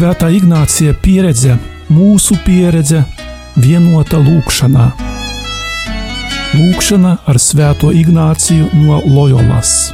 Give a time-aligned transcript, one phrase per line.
[0.00, 1.58] Svētā Ignācija pieredze,
[1.92, 3.02] mūsu pieredze,
[3.60, 4.86] vienota lūkšanā.
[6.56, 9.92] Lūkšana ar Svēto Ignāciju no Loyolas.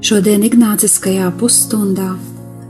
[0.00, 2.14] Šodien Ignāciskajā pusstundā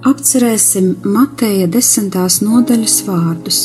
[0.05, 3.61] apcerēsim Mateja desmitās nodaļas vārdus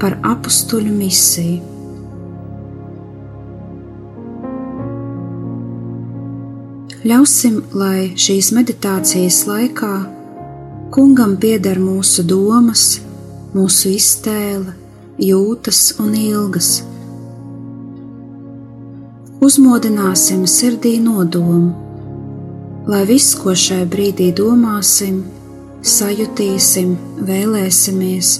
[0.00, 1.62] par apstuļu misiju.
[7.06, 9.94] Ļausim, lai šīs meditācijas laikā
[10.92, 12.84] kungam pieder mūsu domas,
[13.54, 14.74] mūsu iztēle,
[15.22, 16.70] jūtas un ilgas.
[19.46, 21.86] Uzmodināsim sirdī nodomu
[22.86, 25.24] lai viss, ko šai brīdī domāsim,
[25.86, 26.96] sajutīsim,
[27.28, 28.30] vēlēsimies,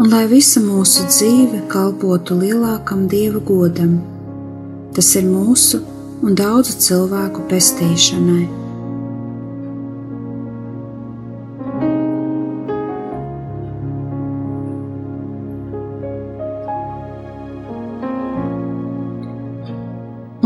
[0.00, 3.98] un lai visa mūsu dzīve kalpotu lielākam Dieva godam.
[4.96, 5.82] Tas ir mūsu
[6.24, 8.46] un daudzu cilvēku pestīšanai.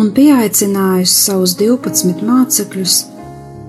[0.00, 2.94] un pieaicinājusi savus divpadsmit mācekļus,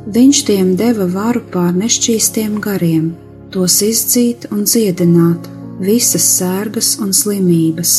[0.08, 3.12] viņš tiem deva varu pār nešķīstiem gariem,
[3.54, 5.50] tos izdzīt un dziedināt,
[5.82, 7.94] visas sērgas un slimības.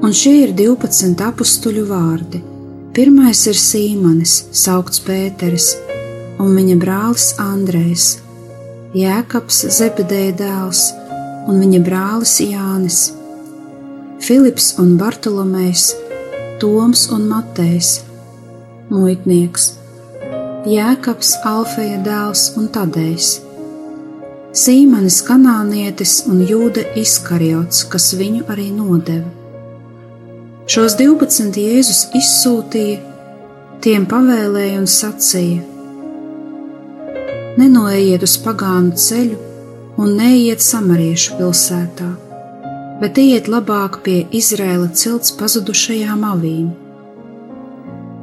[0.00, 2.40] Un šie ir divpadsmit apstuļu vārdi.
[2.96, 5.74] Pirmais ir Sīmanis, saukts Pēteris,
[6.42, 8.16] un viņa brālis Andrejs,
[8.96, 10.88] Jēkabs Zebedēja dēls
[11.46, 13.00] un viņa brālis Jānis,
[14.20, 15.92] Filips un Bartolomejs,
[16.60, 18.00] Toms un Matejs,
[18.90, 19.70] muitnieks,
[20.68, 23.30] Jēkabs Alfeja dēls un Tadejs,
[24.60, 29.28] Sīmanis kanānietis un Jūda Iskariots, kas viņu arī nodeva.
[30.70, 32.98] Šos 12 Jēzus izsūtīja,
[33.80, 35.62] tiem pavēlēja un sacīja:
[37.60, 39.38] Nenoejiet uz pagānu ceļu
[40.00, 42.10] un neiet samariešu pilsētā
[43.00, 46.66] bet iet labāk pie Izrēla cilts pazudušajām avīm.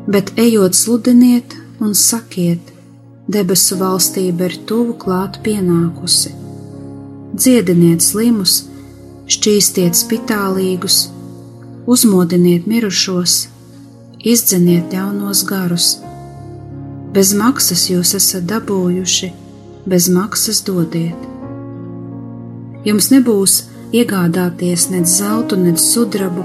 [0.07, 2.73] Bet ejot sludiniet un sakiet,
[3.27, 6.33] debesu valstība ir tuvu klāt pienākusi.
[7.37, 8.63] Dziediniet slimus,
[9.29, 11.07] šķīstiet spitālīgus,
[11.87, 13.39] uzmodiniet mirušos,
[14.23, 15.89] izdzeniet ļaunos garus.
[17.13, 19.31] Bez maksas jūs esat dabūjuši,
[19.87, 21.19] bez maksas dodiet.
[22.87, 23.61] Jums nebūs
[23.95, 26.43] iegādāties nec zeltu, nec sudrabu,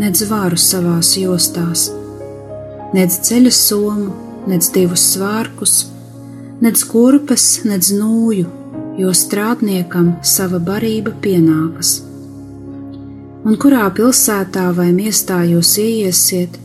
[0.00, 1.90] nec vāru savās jostās,
[2.96, 5.74] nec ceļa somu, nec divus svārkus,
[6.64, 8.46] nec kurpes, nec nūju,
[9.00, 11.98] jo strādniekam sava barība pienākas.
[13.44, 16.56] Un kurā pilsētā vai miestā jūs ieiesiet,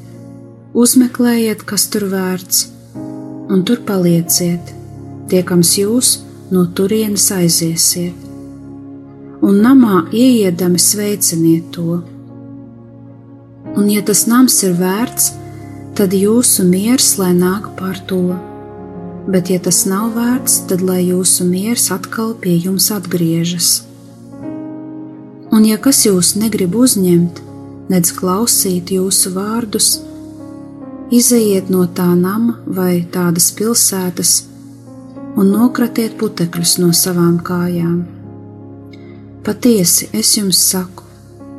[0.74, 2.64] uzmeklējiet, kas tur vērts,
[3.50, 4.74] un tur palieciet,
[5.32, 6.16] tiekams jūs
[6.54, 8.30] no turienes aiziesiet
[9.42, 12.00] un namā ieiedami sveiciniet to.
[13.76, 15.49] Un, ja tas nams ir vērts, tad
[16.08, 18.36] jūsu miers lai nāk par to,
[19.28, 23.72] bet, ja tas nav vērts, tad lai jūsu miers atkal pie jums atgriežas.
[25.52, 27.42] Un, ja kas jūs negrib uzņemt,
[27.90, 29.90] nedz klausīt jūsu vārdus,
[31.12, 34.38] izejiet no tā nama vai tādas pilsētas
[35.36, 38.00] un nokratiet putekļus no savām kājām
[39.44, 41.04] Patiesi es jums saku,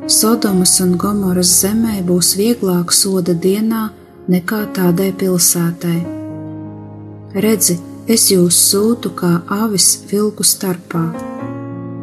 [0.07, 3.81] Sodomas un Gomoras zemē būs vieglāk soda dienā
[4.31, 5.99] nekā tādai pilsētai.
[7.43, 7.77] Redzi,
[8.11, 11.03] es jūs sūtu kā avis vilku starpā,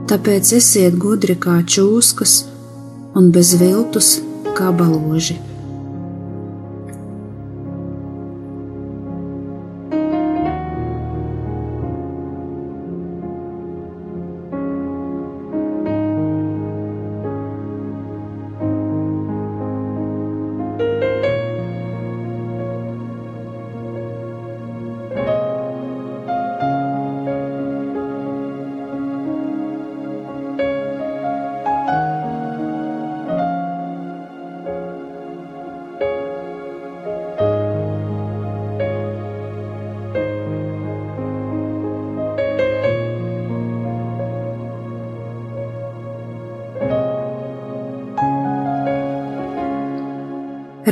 [0.09, 2.41] tāpēc esiet gudri kā čūskas
[3.19, 4.17] un bez viltus
[4.57, 5.48] kā baloži.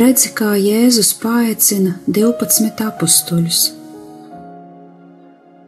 [0.02, 3.64] Redzi, kā Jēzus paaicina 12 apstuļus.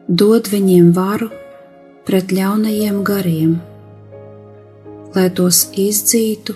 [0.08, 1.28] dod viņiem varu
[2.08, 3.58] pret ļaunajiem gariem,
[5.12, 6.54] lai tos izdzītu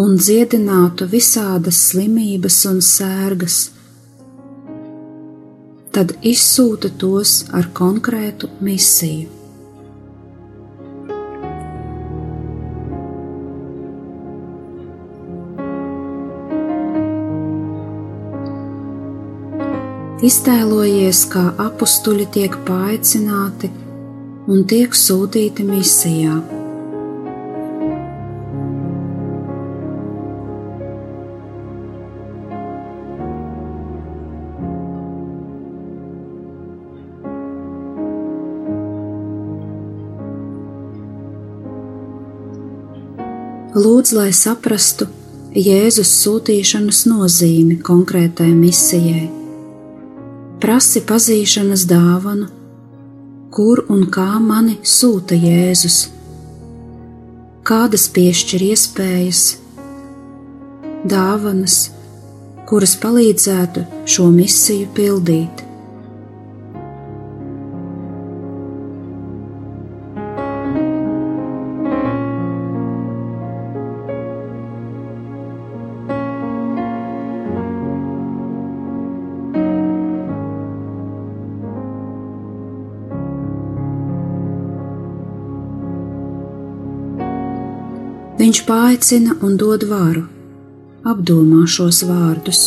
[0.00, 3.58] un dziedinātu visādas slimības un sērgas,
[5.92, 9.41] tad izsūta tos ar konkrētu misiju.
[20.22, 23.72] Iztēlojies, kā apstuļi tiek paaicināti
[24.46, 26.36] un tiek sūtīti misijā.
[43.74, 45.10] Lūdzu, lai saprastu
[45.58, 49.41] Jēzus sūtīšanas nozīmi konkrētai misijai.
[50.62, 52.44] Prasi pazīšanas dāvanu,
[53.50, 55.96] kur un kā mani sūta Jēzus,
[57.66, 59.40] kādas piešķir iespējas,
[61.10, 61.80] dāvanas,
[62.70, 65.64] kuras palīdzētu šo misiju pildīt.
[88.52, 90.26] Viņš paaicina un dod varu,
[91.08, 92.66] apdomā šos vārdus.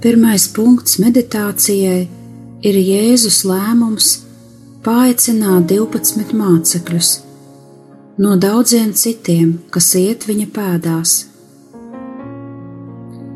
[0.00, 2.06] Pirmais punkts meditācijai
[2.64, 4.06] ir Jēzus lēmums
[4.80, 7.10] paaicināt 12 mācekļus
[8.24, 11.12] no daudziem citiem, kas iet viņa pēdās.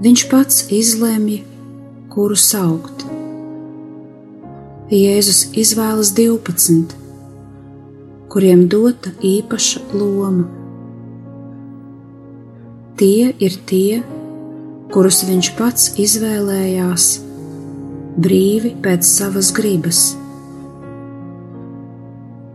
[0.06, 1.43] Viņš pats izlemj,
[2.16, 3.05] kuru saukt.
[4.88, 6.96] Jēzus izvēlas 12,
[8.32, 10.49] kuriem dota īpaša loma.
[12.96, 14.00] Tie ir tie,
[14.92, 17.06] kurus viņš pats izvēlējās
[18.25, 20.02] brīvi pēc savas gribas.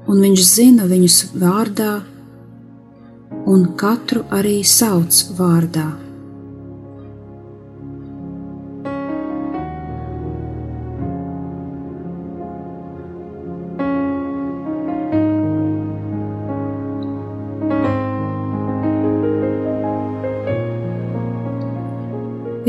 [0.10, 2.00] Un viņš zina viņus vārdā,
[3.50, 6.09] un katru arī sauc vārdā.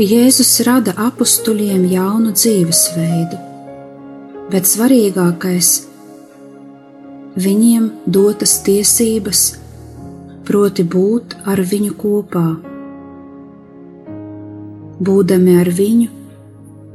[0.01, 3.37] Jēzus rada apstuļiem jaunu dzīvesveidu,
[4.49, 5.69] bet svarīgākais-
[7.45, 9.41] viņiem dotas tiesības,
[10.47, 12.47] proti būt ar viņu kopā.
[15.05, 16.09] Būdami ar viņu,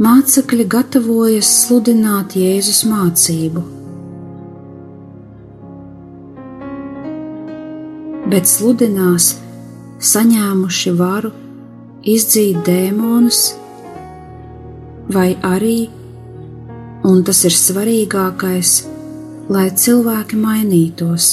[0.02, 3.62] mācekļi gatavojas sludināt Jēzus mācību.
[8.26, 9.36] Bet sludinās
[10.00, 11.45] saņēmuši varu
[12.06, 13.40] izdzīt dēmonus,
[15.10, 15.88] vai arī,
[17.06, 18.76] un tas ir svarīgākais,
[19.50, 21.28] lai cilvēki mainītos.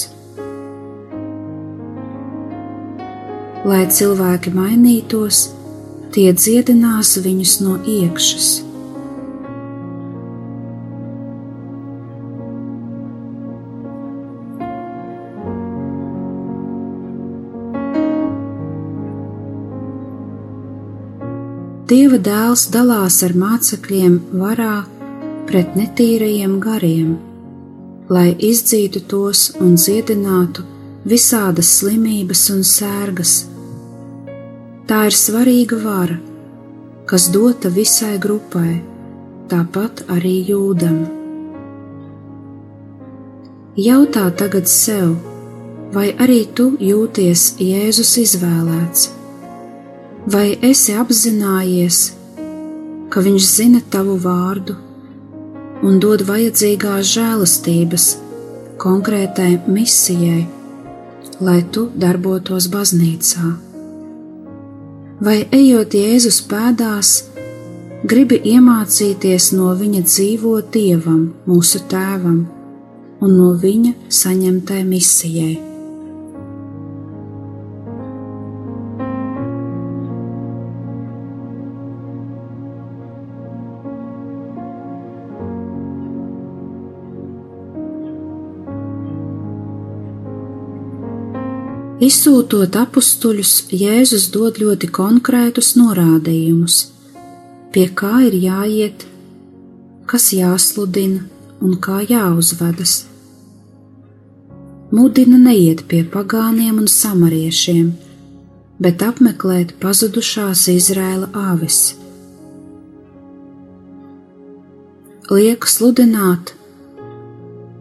[3.64, 5.46] Lai cilvēki mainītos,
[6.14, 8.73] tie dziedinās viņus no iekšas.
[21.84, 24.86] Dieva dēls dalās ar mācekļiem varā
[25.44, 27.10] pret netīrajiem gariem,
[28.08, 30.62] lai izdzītu tos un dziedinātu
[31.04, 33.34] visādas slimības un sērgas.
[34.88, 36.16] Tā ir svarīga vara,
[37.10, 38.78] kas dota visai grupai,
[39.52, 41.02] tāpat arī jūdam.
[43.76, 45.18] Jautā tagad sev,
[45.92, 49.13] vai arī tu jūties Jēzus izvēlēts?
[50.30, 52.00] Vai esi apzinājies,
[53.12, 54.74] ka Viņš zina tavu vārdu
[55.84, 58.08] un dod vajadzīgās žēlastības
[58.80, 60.46] konkrētai misijai,
[61.44, 63.52] lai tu darbotos baznīcā?
[65.24, 67.12] vai ejot Jēzus pēdās,
[68.08, 72.42] gribi iemācīties no viņa dzīvot Dievam, mūsu Tēvam,
[73.24, 75.73] un no viņa saņemtai misijai.
[92.04, 96.74] Izsūtot apstuļus, Jēzus dod ļoti konkrētus norādījumus,
[97.72, 99.04] pie kā ir jāiet,
[100.10, 101.22] kas jāsludina
[101.64, 102.96] un kā jāuzvedas.
[104.90, 107.88] Mudina neiet pie pagāniem un samariešiem,
[108.84, 111.80] bet apmeklēt pazudušās Izraēla avis.
[115.30, 116.52] Liek sludināt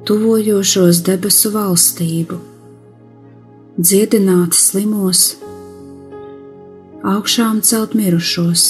[0.07, 2.52] tuvojošos debesu valstību
[3.73, 5.39] dziedināt slimos,
[7.01, 8.65] augšām celt mirušos,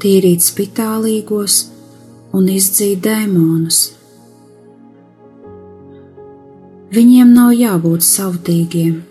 [0.00, 1.56] tīrīt spitālīgos
[2.32, 3.80] un izdzīt dēmonus.
[6.96, 9.02] Viņiem nav jābūt savtīgiem,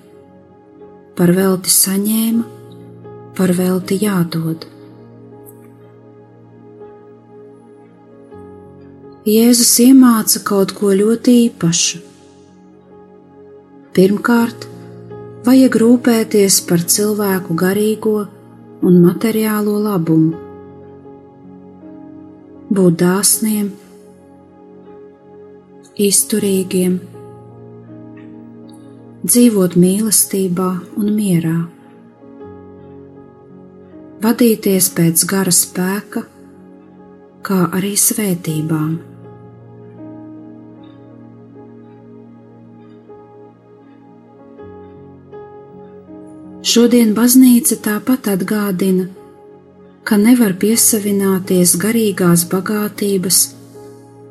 [1.14, 2.48] par velti saņēma,
[3.38, 4.66] par velti jādod.
[9.30, 12.02] Jēzus iemāca kaut ko ļoti īpašu
[13.94, 14.64] Pirmkārt,
[15.46, 18.14] vajag rūpēties par cilvēku garīgo
[18.90, 20.32] un materiālo labumu,
[22.74, 23.68] būt dāsniem,
[26.10, 26.98] izturīgiem,
[29.30, 31.56] dzīvot mīlestībā un mierā,
[34.26, 36.26] vadīties pēc gara spēka,
[37.46, 39.13] kā arī svētībām.
[46.64, 49.10] Šodien baznīca tāpat atgādina,
[50.08, 53.40] ka nevar piesavināties garīgās bagātības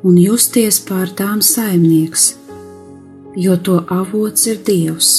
[0.01, 2.23] un justies pār tām saimnieks,
[3.37, 5.11] jo to avots ir Dievs.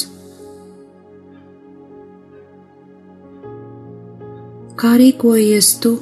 [4.74, 5.94] Kā rīkojies tu,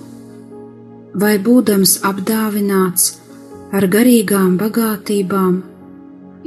[1.13, 3.13] vai būdams apdāvināts
[3.69, 5.61] ar garīgām bagātībām,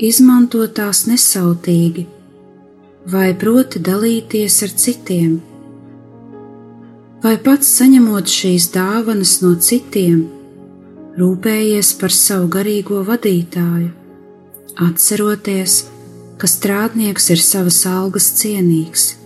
[0.09, 2.14] izmanto tās nesautīgi?
[3.11, 5.35] Vai proti dalīties ar citiem,
[7.21, 10.23] vai pats saņemot šīs dāvanas no citiem,
[11.19, 13.91] rūpējies par savu garīgo vadītāju,
[14.87, 15.83] atceroties,
[16.41, 19.24] ka strādnieks ir savas algas cienīgs.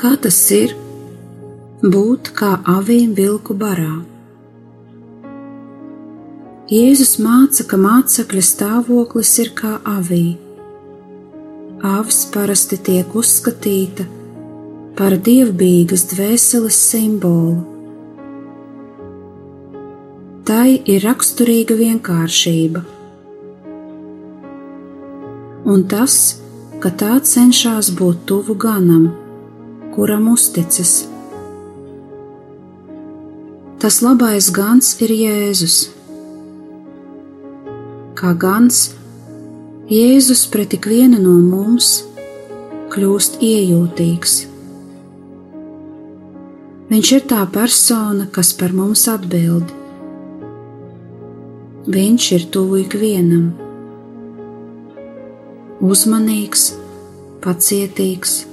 [0.00, 0.70] Kā tas ir
[1.82, 3.98] būt kā avīm vilku barā.
[6.72, 10.38] Jēzus māca, ka mācekļa stāvoklis ir kā avī.
[11.84, 14.06] Avis parasti tiek uzskatīta
[14.96, 17.58] par dievbijīgas dvēseles simbolu.
[20.48, 22.80] Tai ir raksturīga vienkāršība,
[25.70, 26.14] un tas,
[26.82, 29.10] ka tā cenšas būt tuvu ganam
[29.94, 31.08] kuram uzticas.
[33.80, 35.76] Tas labais gans ir Jēzus.
[38.18, 38.90] Kā gans,
[39.90, 41.88] Jēzus pret ikvienu no mums
[42.92, 44.36] kļūst iejūtīgs.
[46.90, 49.72] Viņš ir tā persona, kas par mums atbild.
[51.90, 53.50] Viņš ir tuvu ikvienam,
[55.80, 56.68] uzmanīgs,
[57.40, 58.49] pacietīgs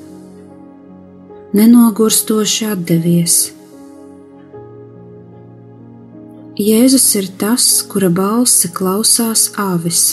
[1.58, 3.38] nenogurstoši atdevies.
[6.58, 10.06] Jēzus ir tas, kura balsi klausās āvis.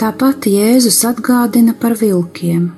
[0.00, 2.70] Tāpat Jēzus atgādina par vilkiem.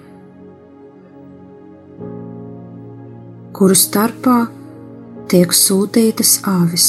[3.63, 4.37] Kuru starpā
[5.31, 6.87] tiek sūtītas avis.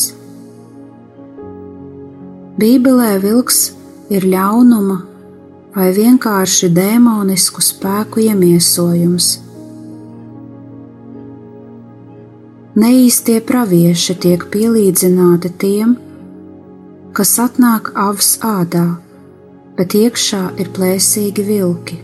[2.58, 3.60] Bībelē vilks
[4.10, 4.96] ir ļaunuma
[5.75, 9.27] vai vienkārši demonisku spēku iemiesojums.
[12.82, 15.94] Neīstie pravieši tiek pielīdzināti tiem,
[17.13, 18.88] kas atnāk avs ādā,
[19.77, 22.01] bet iekšā ir plēsīgi vilki.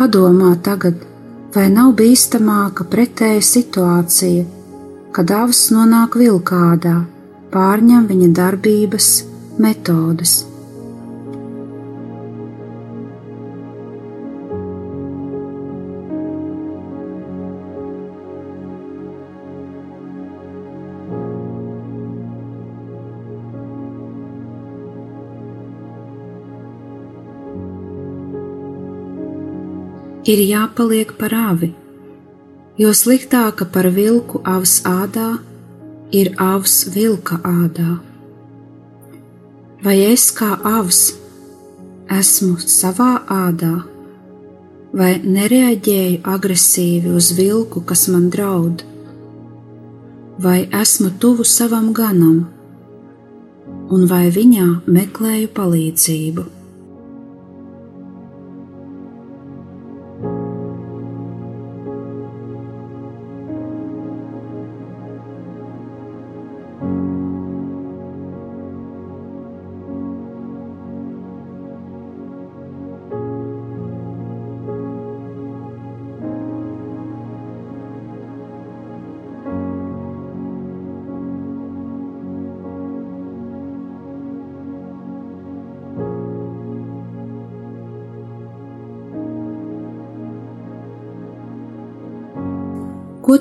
[0.00, 1.09] Padomā tagad,
[1.54, 4.44] vai nav bīstamāka pretēja situācija,
[5.14, 7.00] kad avs nonāk vilkādā,
[7.54, 9.10] pārņem viņa darbības
[9.58, 10.49] metodas.
[30.24, 31.70] Ir jāpaliek par avi,
[32.80, 35.38] jo sliktāka par vilku avs ādā
[36.12, 37.98] ir avs vilka ādā.
[39.84, 41.14] Vai es kā avs
[42.10, 43.74] esmu savā ādā,
[44.92, 48.84] vai nereaģēju agresīvi uz vilku, kas man draud,
[50.42, 52.48] vai esmu tuvu savam ganam,
[53.90, 56.59] un vai viņā meklēju palīdzību.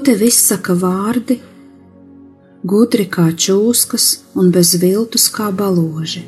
[0.09, 1.35] Tev izsaka vārdi,
[2.65, 4.05] gudri kā čūskas
[4.41, 6.23] un bez viltus kā baloži?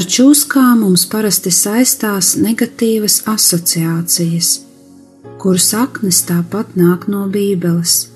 [0.00, 4.46] Ar čūskām mums parasti saistās negatīvas asociācijas,
[5.42, 8.06] kuru saknes tāpat nāk no Bībeles.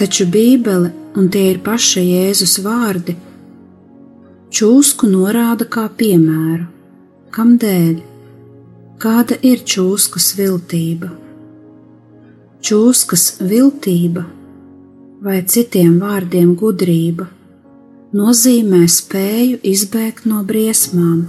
[0.00, 3.14] Taču Bībele, un tie ir paši Jēzus vārdi,
[4.50, 6.66] čūsku norāda kā piemēru,
[7.36, 8.00] kam dēļ,
[9.04, 11.12] kāda ir čūskas viltība.
[12.58, 14.26] Čūskas viltība,
[15.22, 17.28] vai citiem vārdiem gudrība
[18.12, 21.24] nozīmē spēju izbēgt no briesmām.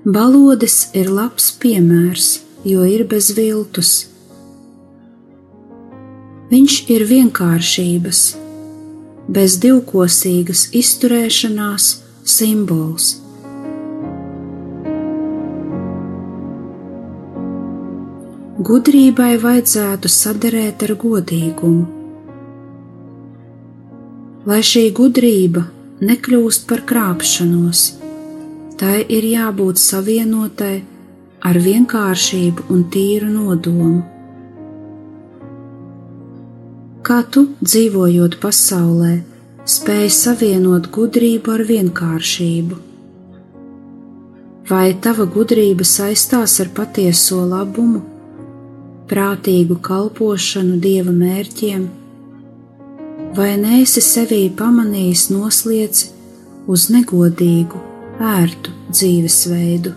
[0.00, 2.30] Balodis ir labs piemērs,
[2.64, 3.90] jo ir bez viltus.
[6.50, 8.22] Viņš ir vienkāršības,
[9.28, 11.92] bez divkosīgas izturēšanās
[12.24, 13.12] simbols.
[18.60, 21.99] Gudrībai vajadzētu saderēt ar godīgumu
[24.48, 25.66] lai šī gudrība
[26.00, 27.82] nekļūst par krāpšanos,
[28.80, 30.76] tai ir jābūt savienotai
[31.44, 34.00] ar vienkāršību un tīru nodomu.
[37.04, 39.12] Kā tu, dzīvojot pasaulē,
[39.68, 42.80] spēj savienot gudrību ar vienkāršību?
[44.70, 48.04] Vai tava gudrība saistās ar patieso labumu,
[49.10, 51.88] prātīgu kalpošanu dieva mērķiem?
[53.36, 56.10] Vai neesi sevī pamanījis noslieci
[56.70, 57.78] uz negodīgu,
[58.20, 59.94] ērtu dzīvesveidu?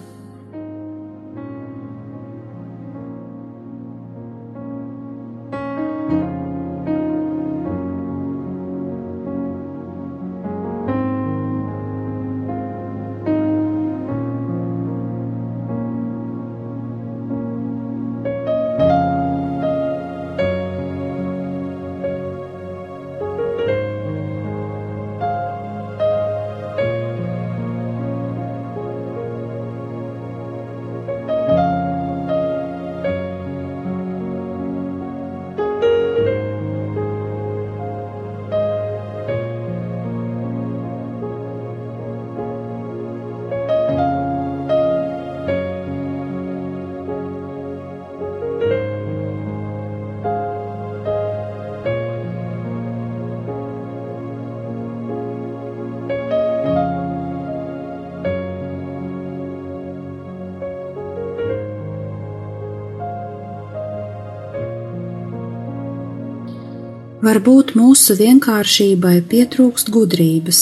[67.33, 70.57] Varbūt mūsu vienkāršībai pietrūkst gudrības,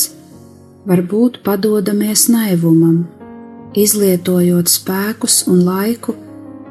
[0.88, 3.02] varbūt padodamies naivumam,
[3.76, 6.16] izlietojot spēkus un laiku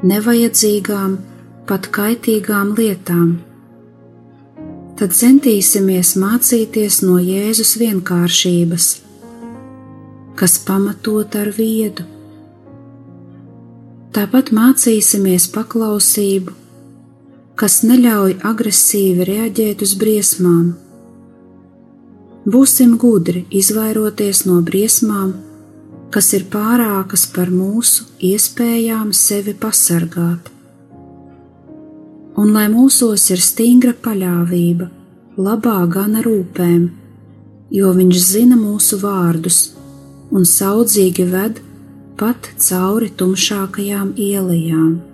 [0.00, 1.18] nevajadzīgām,
[1.68, 3.34] pat kaitīgām lietām.
[4.96, 8.88] Tad centīsimies mācīties no Jēzus vienkāršības,
[10.40, 12.08] kas pamatot ar viedu.
[14.16, 16.56] Tāpat mācīsimies paklausību,
[17.60, 20.70] kas neļauj agresīvi reaģēt uz briesmām.
[22.48, 25.34] Būsim gudri izvairoties no briesmām,
[26.14, 30.48] kas ir pārākas par mūsu iespējām sevi pasargāt.
[32.40, 34.88] Un lai mūsos ir stingra paļāvība,
[35.36, 36.88] labā gana rūpēm,
[37.76, 39.60] jo viņš zina mūsu vārdus
[40.32, 41.60] un saudzīgi ved
[42.16, 45.09] pat cauri tumšākajām ielām.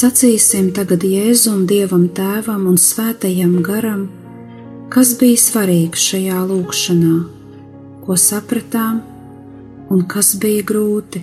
[0.00, 4.06] Sacīsim tagad Jēzum, Dievam Tēvam un Svētajam Garam,
[4.88, 7.16] kas bija svarīgs šajā lūkšanā,
[8.06, 9.02] ko sapratām
[9.92, 11.20] un kas bija grūti.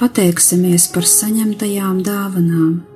[0.00, 2.87] Pateiksimies par saņemtajām dāvanām.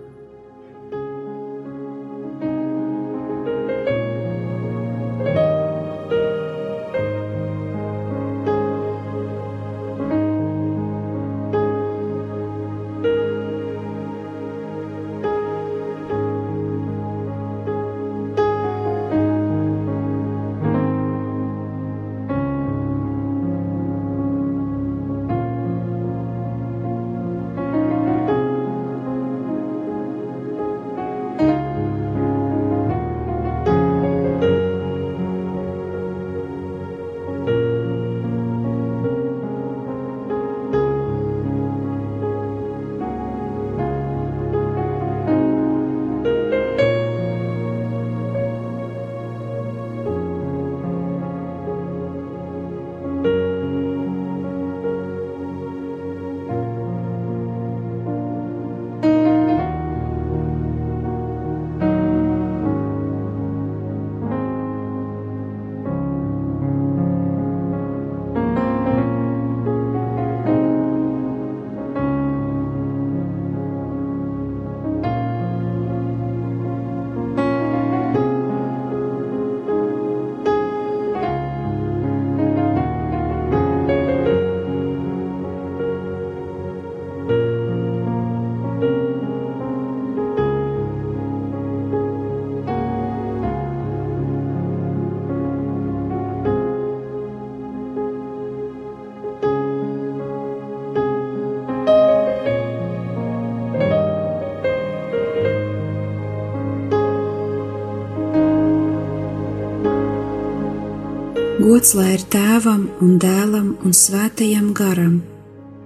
[111.83, 115.17] Gods lai ir tēvam un dēlam un svētajam garam,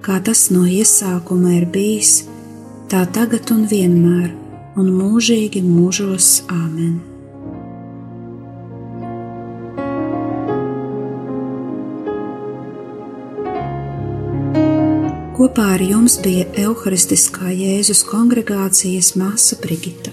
[0.05, 2.11] kā tas no iesākuma ir bijis,
[2.93, 4.27] tā tagad un vienmēr,
[4.77, 6.99] un mūžīgi mūžos Āmen.
[15.41, 20.13] Kopā ar jums bija Euharistiskā Jēzus kongregācijas māsa Brigita.